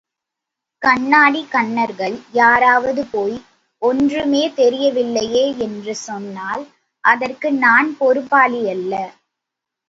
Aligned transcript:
கண்ணாடிக் 0.81 1.51
கண்ணர்கள் 1.51 2.15
யாராவது 2.31 3.03
போய், 3.05 3.35
ஒன்றுமே 3.81 4.49
தெரியவில்லையே 4.55 5.45
என்று 5.57 5.95
சொன்னால் 5.95 6.63
அதற்கு 7.03 7.51
நான் 7.57 7.95
பொறுப்பாளியல்ல. 7.99 8.93